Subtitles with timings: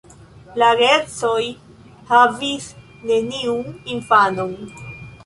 [0.61, 1.43] La geedzoj
[2.13, 2.71] havis
[3.11, 4.57] neniun infanon.